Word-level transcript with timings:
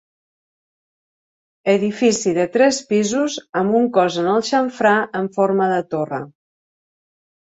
Edifici 1.73 2.31
de 2.37 2.45
tres 2.55 2.79
pisos, 2.93 3.35
amb 3.61 3.75
un 3.81 3.85
cos 3.97 4.17
en 4.23 4.31
el 4.31 4.41
xamfrà 4.47 4.95
en 5.21 5.29
forma 5.37 5.69
de 5.73 5.77
torre. 5.93 6.21